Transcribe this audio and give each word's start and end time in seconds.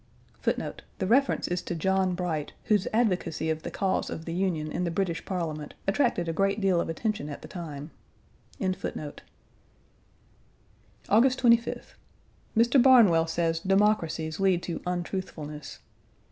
1. 0.43 0.73
The 0.97 1.05
reference 1.05 1.47
is 1.47 1.61
to 1.61 1.75
John 1.75 2.15
Bright, 2.15 2.53
whose 2.63 2.87
advocacy 2.91 3.51
of 3.51 3.61
the 3.61 3.69
cause 3.69 4.09
of 4.09 4.25
the 4.25 4.33
Union 4.33 4.71
in 4.71 4.83
the 4.83 4.89
British 4.89 5.23
Parliament 5.25 5.75
attracted 5.87 6.27
a 6.27 6.33
great 6.33 6.59
deal 6.59 6.81
of 6.81 6.89
attention 6.89 7.29
at 7.29 7.43
the 7.43 7.47
time. 7.47 7.91
Page 8.59 8.83
110 8.83 9.23
August 11.07 11.39
25th. 11.43 11.93
Mr. 12.57 12.81
Barnwell 12.81 13.27
says 13.27 13.59
democracies 13.59 14.39
lead 14.39 14.63
to 14.63 14.81
untruthfulness. 14.87 15.77